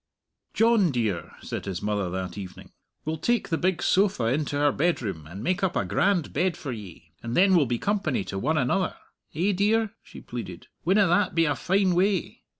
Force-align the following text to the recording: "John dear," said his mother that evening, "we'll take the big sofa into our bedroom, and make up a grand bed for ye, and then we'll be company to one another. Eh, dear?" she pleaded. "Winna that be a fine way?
"John 0.55 0.89
dear," 0.89 1.33
said 1.43 1.65
his 1.65 1.83
mother 1.83 2.09
that 2.09 2.35
evening, 2.35 2.71
"we'll 3.05 3.19
take 3.19 3.49
the 3.49 3.55
big 3.59 3.83
sofa 3.83 4.23
into 4.33 4.59
our 4.59 4.71
bedroom, 4.71 5.27
and 5.27 5.43
make 5.43 5.61
up 5.63 5.75
a 5.75 5.85
grand 5.85 6.33
bed 6.33 6.57
for 6.57 6.71
ye, 6.71 7.11
and 7.21 7.37
then 7.37 7.53
we'll 7.53 7.67
be 7.67 7.77
company 7.77 8.23
to 8.23 8.39
one 8.39 8.57
another. 8.57 8.95
Eh, 9.35 9.51
dear?" 9.51 9.93
she 10.01 10.19
pleaded. 10.19 10.65
"Winna 10.83 11.05
that 11.05 11.35
be 11.35 11.45
a 11.45 11.53
fine 11.55 11.93
way? 11.93 12.41